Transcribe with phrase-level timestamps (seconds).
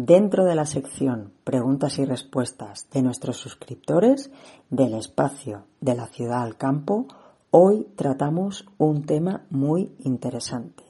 [0.00, 4.30] Dentro de la sección Preguntas y Respuestas de nuestros suscriptores
[4.70, 7.08] del espacio de la ciudad al campo,
[7.50, 10.84] hoy tratamos un tema muy interesante.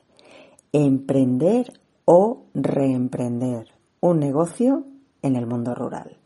[0.72, 1.72] Emprender
[2.04, 3.68] o reemprender
[4.00, 4.84] un negocio
[5.22, 6.18] en el mundo rural.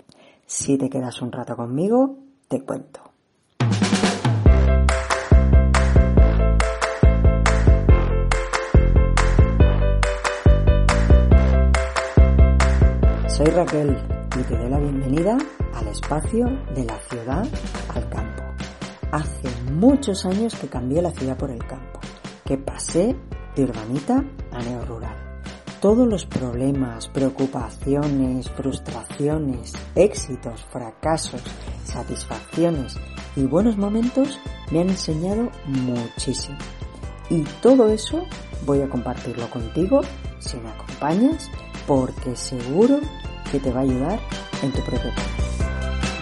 [0.44, 2.16] Si te quedas un rato conmigo,
[2.48, 3.01] te cuento.
[13.42, 13.98] Soy Raquel
[14.38, 15.36] y te doy la bienvenida
[15.74, 17.44] al espacio de la ciudad
[17.88, 18.44] al campo.
[19.10, 21.98] Hace muchos años que cambié la ciudad por el campo,
[22.44, 23.16] que pasé
[23.56, 25.16] de urbanita a neorural.
[25.80, 31.42] Todos los problemas, preocupaciones, frustraciones, éxitos, fracasos,
[31.82, 32.96] satisfacciones
[33.34, 34.38] y buenos momentos
[34.70, 36.58] me han enseñado muchísimo.
[37.28, 38.22] Y todo eso
[38.64, 40.02] voy a compartirlo contigo
[40.38, 41.50] si me acompañas
[41.88, 43.00] porque seguro
[43.52, 44.18] que te va a ayudar
[44.62, 45.08] en tu campo.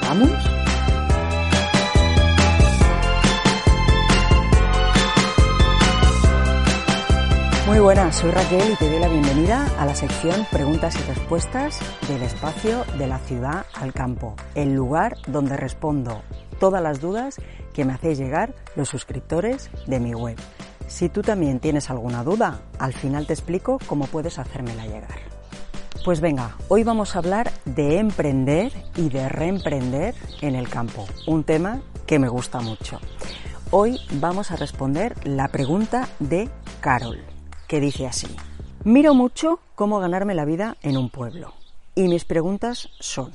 [0.03, 0.31] ¿Vamos?
[7.69, 11.79] Muy buenas, soy Raquel y te doy la bienvenida a la sección Preguntas y Respuestas
[12.09, 16.23] del espacio de la ciudad al campo, el lugar donde respondo
[16.59, 17.37] todas las dudas
[17.73, 20.37] que me hacéis llegar los suscriptores de mi web.
[20.89, 25.40] Si tú también tienes alguna duda, al final te explico cómo puedes hacérmela llegar.
[26.05, 31.45] Pues venga, hoy vamos a hablar de emprender y de reemprender en el campo, un
[31.45, 32.99] tema que me gusta mucho.
[33.71, 36.49] Hoy vamos a responder la pregunta de
[36.81, 37.23] Carol,
[37.69, 38.35] que dice así.
[38.83, 41.53] Miro mucho cómo ganarme la vida en un pueblo
[41.95, 43.33] y mis preguntas son,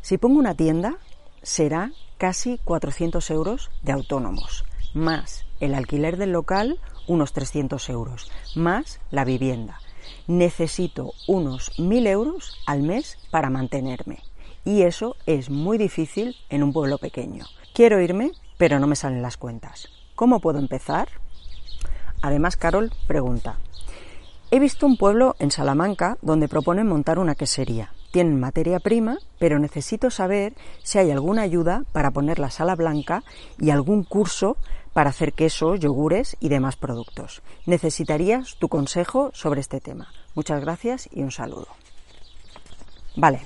[0.00, 0.94] si pongo una tienda,
[1.42, 4.64] será casi 400 euros de autónomos,
[4.94, 9.78] más el alquiler del local, unos 300 euros, más la vivienda
[10.26, 14.18] necesito unos mil euros al mes para mantenerme.
[14.64, 17.44] Y eso es muy difícil en un pueblo pequeño.
[17.74, 19.88] Quiero irme, pero no me salen las cuentas.
[20.14, 21.08] ¿Cómo puedo empezar?
[22.22, 23.58] Además, Carol pregunta.
[24.50, 27.92] He visto un pueblo en Salamanca donde proponen montar una quesería.
[28.12, 30.54] Tienen materia prima, pero necesito saber
[30.84, 33.24] si hay alguna ayuda para poner la sala blanca
[33.58, 34.56] y algún curso
[34.94, 37.42] para hacer quesos, yogures y demás productos.
[37.66, 40.08] Necesitarías tu consejo sobre este tema.
[40.34, 41.66] Muchas gracias y un saludo.
[43.16, 43.42] Vale,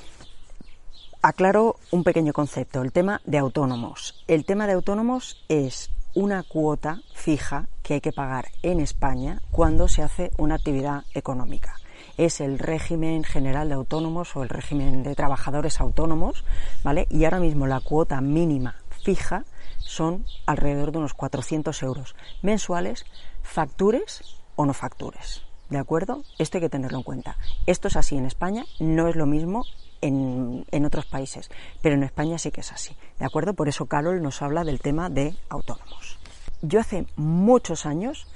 [1.20, 4.22] aclaro un pequeño concepto, el tema de autónomos.
[4.28, 9.88] El tema de autónomos es una cuota fija que hay que pagar en España cuando
[9.88, 11.74] se hace una actividad económica.
[12.16, 16.44] Es el régimen general de autónomos o el régimen de trabajadores autónomos,
[16.82, 17.06] ¿vale?
[17.10, 19.44] Y ahora mismo la cuota mínima fija
[19.88, 23.06] son alrededor de unos 400 euros mensuales,
[23.42, 24.22] factures
[24.54, 25.42] o no factures.
[25.70, 26.22] ¿De acuerdo?
[26.38, 27.36] Esto hay que tenerlo en cuenta.
[27.66, 29.64] Esto es así en España, no es lo mismo
[30.02, 31.50] en, en, otros países,
[31.82, 32.94] pero en España sí que es así.
[33.18, 33.54] ¿De acuerdo?
[33.54, 36.18] Por eso Carol nos habla del tema de autónomos.
[36.60, 38.26] Yo hace muchos años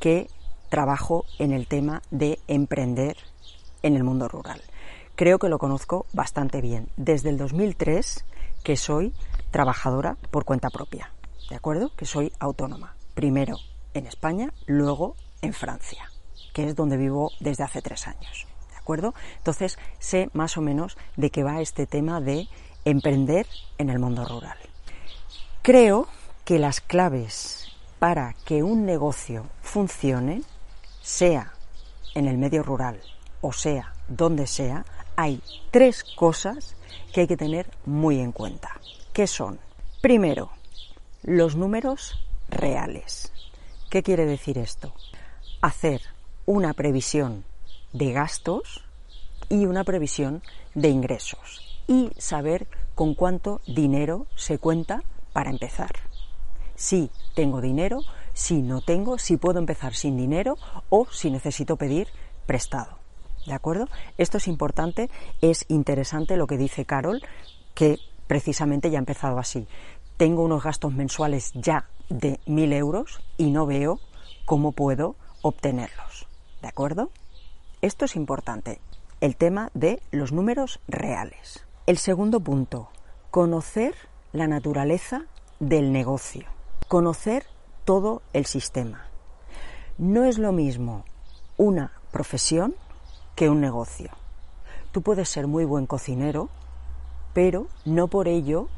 [0.00, 0.28] que
[0.70, 3.16] trabajo en el tema de emprender
[3.82, 4.60] en el mundo rural.
[5.16, 6.88] Creo que lo conozco bastante bien.
[6.96, 8.24] Desde el 2003
[8.64, 9.12] que soy
[9.54, 11.12] trabajadora por cuenta propia,
[11.48, 11.94] ¿de acuerdo?
[11.94, 13.56] Que soy autónoma, primero
[13.94, 16.10] en España, luego en Francia,
[16.52, 19.14] que es donde vivo desde hace tres años, ¿de acuerdo?
[19.36, 22.48] Entonces sé más o menos de qué va este tema de
[22.84, 23.46] emprender
[23.78, 24.58] en el mundo rural.
[25.62, 26.08] Creo
[26.44, 27.68] que las claves
[28.00, 30.42] para que un negocio funcione,
[31.00, 31.52] sea
[32.16, 33.00] en el medio rural
[33.40, 34.84] o sea donde sea,
[35.14, 35.40] hay
[35.70, 36.74] tres cosas
[37.12, 38.80] que hay que tener muy en cuenta.
[39.14, 39.60] ¿Qué son?
[40.02, 40.50] Primero,
[41.22, 43.32] los números reales.
[43.88, 44.92] ¿Qué quiere decir esto?
[45.62, 46.00] Hacer
[46.46, 47.44] una previsión
[47.92, 48.82] de gastos
[49.48, 50.42] y una previsión
[50.74, 52.66] de ingresos y saber
[52.96, 55.92] con cuánto dinero se cuenta para empezar.
[56.74, 58.00] Si tengo dinero,
[58.32, 60.56] si no tengo, si puedo empezar sin dinero
[60.88, 62.08] o si necesito pedir
[62.46, 62.98] prestado.
[63.46, 63.86] ¿De acuerdo?
[64.18, 65.08] Esto es importante,
[65.40, 67.22] es interesante lo que dice Carol,
[67.76, 69.66] que precisamente ya ha empezado así.
[70.16, 74.00] Tengo unos gastos mensuales ya de mil euros y no veo
[74.44, 76.26] cómo puedo obtenerlos.
[76.62, 77.10] ¿De acuerdo?
[77.82, 78.80] Esto es importante,
[79.20, 81.66] el tema de los números reales.
[81.86, 82.88] El segundo punto,
[83.30, 83.94] conocer
[84.32, 85.26] la naturaleza
[85.60, 86.46] del negocio,
[86.88, 87.44] conocer
[87.84, 89.06] todo el sistema.
[89.98, 91.04] No es lo mismo
[91.56, 92.74] una profesión
[93.34, 94.10] que un negocio.
[94.92, 96.48] Tú puedes ser muy buen cocinero,
[97.34, 98.68] pero no por ello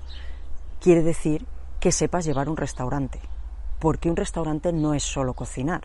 [0.81, 1.47] quiere decir
[1.79, 3.21] que sepas llevar un restaurante,
[3.79, 5.83] porque un restaurante no es solo cocinar,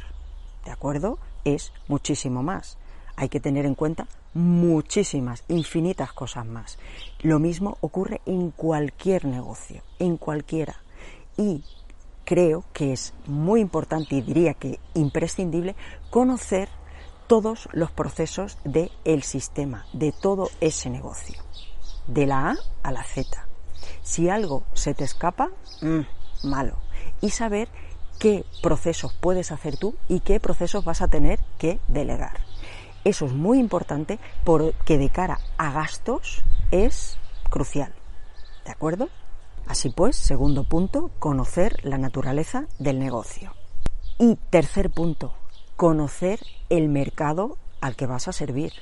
[0.66, 1.20] ¿de acuerdo?
[1.46, 2.78] Es muchísimo más.
[3.16, 6.80] Hay que tener en cuenta muchísimas, infinitas cosas más.
[7.22, 10.78] Lo mismo ocurre en cualquier negocio, en cualquiera.
[11.38, 11.64] Y
[12.24, 15.76] creo que es muy importante y diría que imprescindible
[16.10, 16.70] conocer
[17.28, 21.42] todos los procesos del el sistema, de todo ese negocio,
[22.14, 23.48] de la A a la Z.
[24.04, 25.50] Si algo se te escapa,
[25.82, 26.02] mm,
[26.48, 26.78] malo.
[27.22, 27.70] Y saber
[28.20, 32.40] qué procesos puedes hacer tú y qué procesos vas a tener que delegar.
[33.04, 37.18] Eso es muy importante porque de cara a gastos es
[37.50, 37.94] crucial.
[38.66, 39.10] ¿De acuerdo?
[39.68, 43.54] Así pues, segundo punto, conocer la naturaleza del negocio.
[44.20, 45.34] Y tercer punto,
[45.76, 48.74] conocer el mercado al que vas a servir,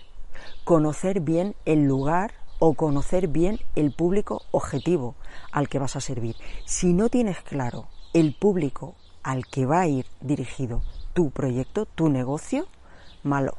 [0.66, 5.16] conocer bien el lugar o conocer bien el público objetivo
[5.52, 6.36] al que vas a servir.
[6.66, 10.82] Si no tienes claro el público al que va a ir dirigido
[11.14, 12.68] tu proyecto, tu negocio,
[13.24, 13.56] malo.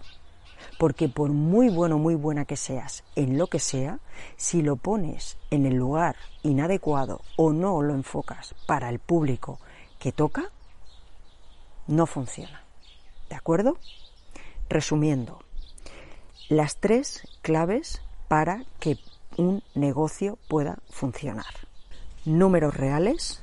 [0.79, 3.99] Porque por muy bueno, muy buena que seas en lo que sea,
[4.37, 9.59] si lo pones en el lugar inadecuado o no lo enfocas para el público
[9.99, 10.51] que toca,
[11.87, 12.65] no funciona.
[13.29, 13.79] ¿De acuerdo?
[14.69, 15.41] Resumiendo,
[16.49, 18.97] las tres claves para que
[19.37, 21.53] un negocio pueda funcionar.
[22.25, 23.43] Números reales,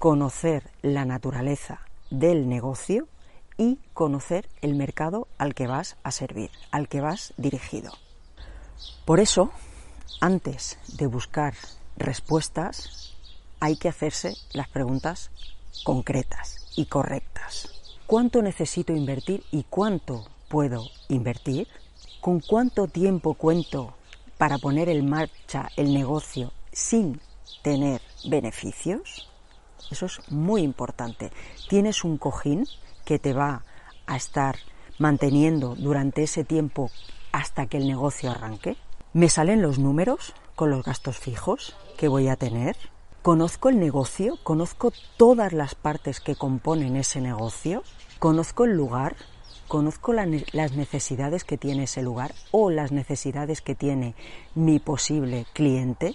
[0.00, 3.06] conocer la naturaleza del negocio
[3.58, 7.92] y conocer el mercado al que vas a servir, al que vas dirigido.
[9.04, 9.52] Por eso,
[10.20, 11.54] antes de buscar
[11.96, 13.14] respuestas,
[13.60, 15.30] hay que hacerse las preguntas
[15.84, 17.68] concretas y correctas.
[18.08, 21.68] ¿Cuánto necesito invertir y cuánto puedo invertir?
[22.20, 23.94] ¿Con cuánto tiempo cuento
[24.38, 27.20] para poner en marcha el negocio sin
[27.62, 29.30] tener beneficios?
[29.90, 31.30] Eso es muy importante.
[31.68, 32.66] ¿Tienes un cojín
[33.04, 33.64] que te va
[34.06, 34.56] a estar
[34.98, 36.90] manteniendo durante ese tiempo
[37.32, 38.76] hasta que el negocio arranque?
[39.12, 42.76] ¿Me salen los números con los gastos fijos que voy a tener?
[43.22, 44.38] ¿Conozco el negocio?
[44.42, 47.82] ¿Conozco todas las partes que componen ese negocio?
[48.18, 49.16] ¿Conozco el lugar?
[49.68, 54.14] ¿Conozco las necesidades que tiene ese lugar o las necesidades que tiene
[54.54, 56.14] mi posible cliente?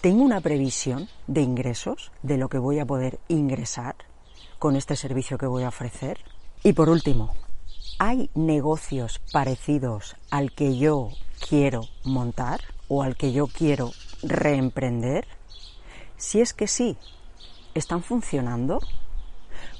[0.00, 3.94] ¿Tengo una previsión de ingresos, de lo que voy a poder ingresar
[4.58, 6.18] con este servicio que voy a ofrecer?
[6.64, 7.32] Y por último,
[7.98, 11.10] ¿hay negocios parecidos al que yo
[11.48, 13.92] quiero montar o al que yo quiero
[14.22, 15.26] reemprender?
[16.16, 16.96] Si es que sí,
[17.74, 18.80] ¿están funcionando?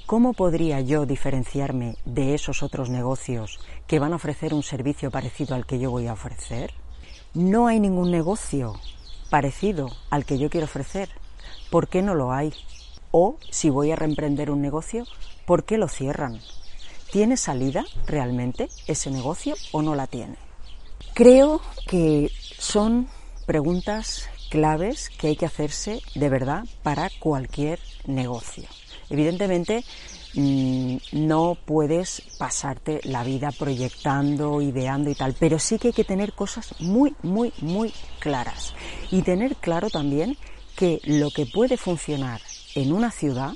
[0.09, 5.53] ¿Cómo podría yo diferenciarme de esos otros negocios que van a ofrecer un servicio parecido
[5.53, 6.73] al que yo voy a ofrecer?
[7.35, 8.73] No hay ningún negocio
[9.29, 11.09] parecido al que yo quiero ofrecer.
[11.69, 12.51] ¿Por qué no lo hay?
[13.11, 15.05] O si voy a reemprender un negocio,
[15.45, 16.39] ¿por qué lo cierran?
[17.11, 20.37] ¿Tiene salida realmente ese negocio o no la tiene?
[21.13, 23.07] Creo que son
[23.45, 28.67] preguntas claves que hay que hacerse de verdad para cualquier negocio.
[29.09, 29.83] Evidentemente,
[30.35, 36.03] mm, no puedes pasarte la vida proyectando, ideando y tal, pero sí que hay que
[36.03, 38.73] tener cosas muy, muy, muy claras.
[39.11, 40.37] Y tener claro también
[40.75, 42.41] que lo que puede funcionar
[42.75, 43.53] en una ciudad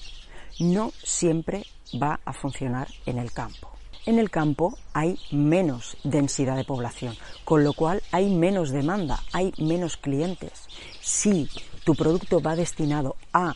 [0.59, 1.65] no siempre
[2.01, 3.69] va a funcionar en el campo.
[4.05, 9.53] En el campo hay menos densidad de población, con lo cual hay menos demanda, hay
[9.57, 10.65] menos clientes.
[10.99, 11.47] Si
[11.85, 13.55] tu producto va destinado a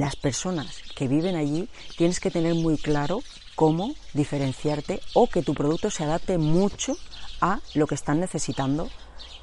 [0.00, 3.22] las personas que viven allí, tienes que tener muy claro
[3.54, 6.96] cómo diferenciarte o que tu producto se adapte mucho
[7.40, 8.90] a lo que están necesitando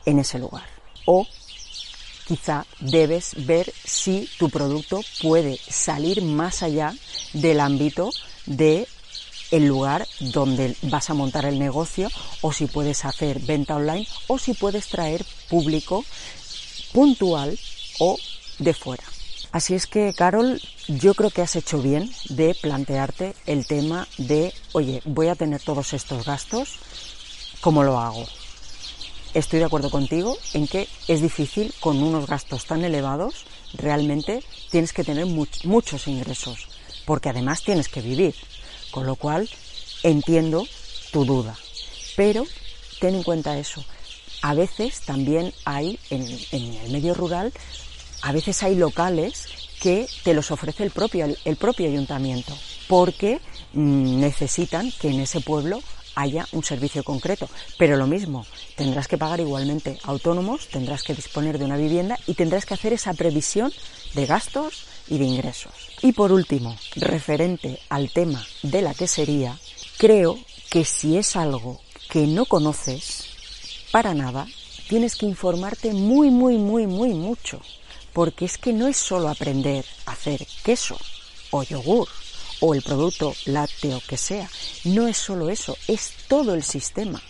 [0.05, 0.67] en ese lugar.
[1.05, 1.27] O
[2.27, 6.93] quizá debes ver si tu producto puede salir más allá
[7.33, 8.09] del ámbito
[8.45, 8.87] de
[9.51, 12.09] el lugar donde vas a montar el negocio
[12.41, 16.05] o si puedes hacer venta online o si puedes traer público
[16.93, 17.59] puntual
[17.99, 18.17] o
[18.59, 19.03] de fuera.
[19.51, 24.53] Así es que, Carol, yo creo que has hecho bien de plantearte el tema de,
[24.71, 26.79] oye, voy a tener todos estos gastos,
[27.59, 28.25] ¿cómo lo hago?
[29.33, 34.93] Estoy de acuerdo contigo en que es difícil con unos gastos tan elevados, realmente tienes
[34.93, 36.67] que tener muchos ingresos,
[37.05, 38.35] porque además tienes que vivir.
[38.91, 39.49] Con lo cual,
[40.03, 40.67] entiendo
[41.11, 41.57] tu duda.
[42.17, 42.45] Pero
[42.99, 43.83] ten en cuenta eso.
[44.41, 47.53] A veces también hay, en, el medio rural,
[48.21, 49.47] a veces hay locales
[49.81, 52.55] que te los ofrece el propio, el, propio ayuntamiento,
[52.87, 53.39] porque
[53.73, 55.81] mm, necesitan que en ese pueblo
[56.15, 57.49] haya un servicio concreto.
[57.77, 62.35] Pero lo mismo, tendrás que pagar igualmente autónomos, tendrás que disponer de una vivienda y
[62.35, 63.71] tendrás que hacer esa previsión
[64.13, 65.73] de gastos y de ingresos.
[66.01, 69.57] Y por último, referente al tema de la quesería,
[69.97, 70.37] creo
[70.69, 73.25] que si es algo que no conoces
[73.91, 74.47] para nada,
[74.87, 77.61] tienes que informarte muy, muy, muy, muy mucho.
[78.13, 80.97] Porque es que no es solo aprender a hacer queso
[81.51, 82.07] o yogur
[82.61, 84.49] o el producto lácteo que sea.
[84.85, 87.21] No es solo eso, es todo el sistema.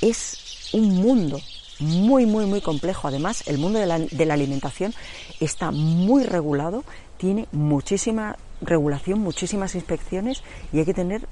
[0.00, 1.40] Es un mundo
[1.78, 3.08] muy, muy, muy complejo.
[3.08, 4.94] Además, el mundo de la, de la alimentación
[5.40, 6.84] está muy regulado,
[7.18, 11.28] tiene muchísima regulación, muchísimas inspecciones y hay que tener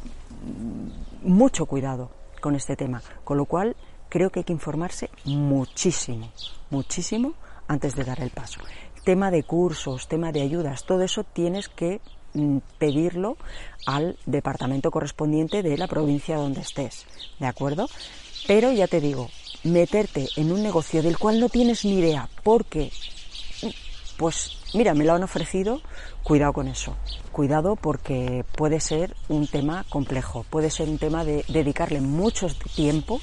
[1.22, 3.02] mucho cuidado con este tema.
[3.24, 3.76] Con lo cual,
[4.08, 6.30] creo que hay que informarse muchísimo,
[6.70, 7.34] muchísimo
[7.70, 8.60] antes de dar el paso.
[9.04, 12.00] Tema de cursos, tema de ayudas, todo eso tienes que
[12.32, 13.36] Mm, pedirlo
[13.86, 17.06] al departamento correspondiente de la provincia donde estés,
[17.40, 17.88] ¿de acuerdo?
[18.46, 19.28] Pero ya te digo,
[19.64, 22.92] meterte en un negocio del cual no tienes ni idea, porque,
[24.16, 25.80] pues mira, me lo han ofrecido,
[26.22, 26.96] cuidado con eso,
[27.32, 32.46] cuidado porque puede ser un tema complejo, puede ser un tema de dedicarle mucho
[32.76, 33.20] tiempo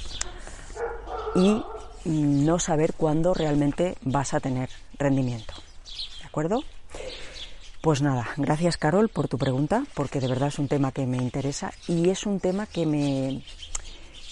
[1.34, 1.64] y
[2.08, 5.54] no saber cuándo realmente vas a tener rendimiento,
[6.22, 6.64] ¿de acuerdo?
[7.82, 11.18] Pues nada, gracias Carol por tu pregunta, porque de verdad es un tema que me
[11.18, 13.44] interesa y es un tema que me,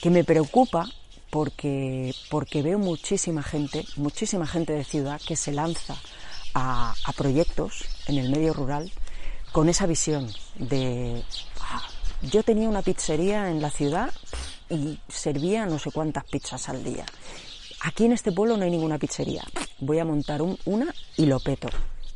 [0.02, 0.90] que me preocupa
[1.30, 5.96] porque, porque veo muchísima gente, muchísima gente de ciudad que se lanza
[6.54, 8.92] a, proyectos en el medio rural
[9.52, 11.24] con esa visión de
[11.62, 11.82] ah,
[12.22, 14.12] yo tenía una pizzería en la ciudad
[14.70, 17.06] y servía no sé cuántas pizzas al día.
[17.82, 19.44] Aquí en este pueblo no hay ninguna pizzería.
[19.80, 21.70] Voy a montar una y lo peto.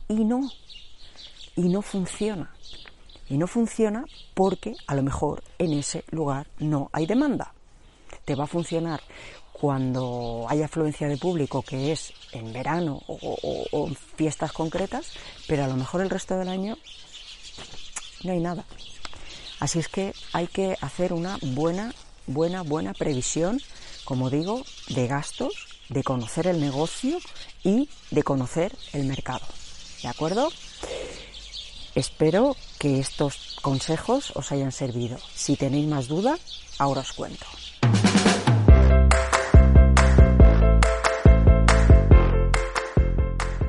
[0.08, 0.50] Y no,
[1.56, 2.52] y no funciona.
[3.30, 7.54] Y no funciona porque a lo mejor en ese lugar no hay demanda.
[8.26, 9.02] Te va a funcionar
[9.60, 15.12] cuando hay afluencia de público, que es en verano o, en fiestas concretas,
[15.48, 16.78] pero a lo mejor el resto del año
[18.24, 18.66] no hay nada.
[19.60, 21.94] Así es que hay que hacer una buena,
[22.26, 23.60] buena, buena previsión,
[24.10, 27.20] como digo, de gastos, de conocer el negocio
[27.64, 29.46] y de conocer el mercado.
[30.02, 30.50] ¿De acuerdo?
[31.94, 35.20] Espero que estos consejos os hayan servido.
[35.36, 36.40] Si tenéis más dudas,
[36.80, 37.46] ahora os cuento.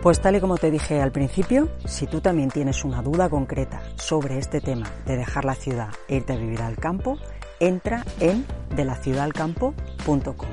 [0.02, 3.82] Pues tal y como te dije al principio, si tú también tienes una duda concreta
[3.96, 7.18] sobre este tema de dejar la ciudad e irte a vivir al campo,
[7.60, 10.48] entra en delaciudadalcampo.com.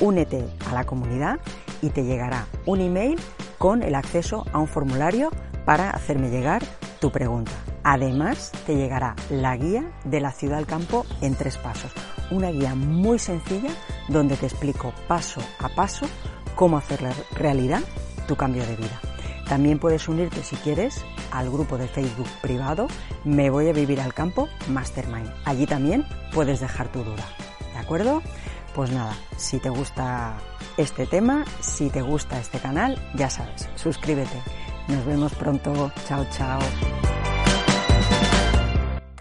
[0.00, 1.40] Únete a la comunidad
[1.82, 3.18] y te llegará un email
[3.58, 5.30] con el acceso a un formulario
[5.64, 6.62] para hacerme llegar
[7.00, 7.52] tu pregunta.
[7.82, 11.92] Además, te llegará la guía de la ciudad al campo en tres pasos.
[12.30, 13.70] Una guía muy sencilla
[14.08, 16.06] donde te explico paso a paso
[16.54, 17.00] cómo hacer
[17.34, 17.80] realidad
[18.26, 19.09] tu cambio de vida.
[19.50, 22.88] También puedes unirte si quieres al grupo de Facebook privado
[23.24, 25.30] Me voy a vivir al campo Mastermind.
[25.44, 27.28] Allí también puedes dejar tu duda.
[27.74, 28.22] ¿De acuerdo?
[28.74, 30.38] Pues nada, si te gusta
[30.78, 34.40] este tema, si te gusta este canal, ya sabes, suscríbete
[34.90, 35.92] nos vemos pronto.
[36.06, 36.60] Chao, chao.